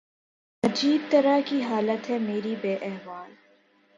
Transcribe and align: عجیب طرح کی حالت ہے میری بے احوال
عجیب 0.63 1.01
طرح 1.11 1.39
کی 1.45 1.61
حالت 1.61 2.09
ہے 2.09 2.17
میری 2.19 2.55
بے 2.61 2.75
احوال 2.81 3.31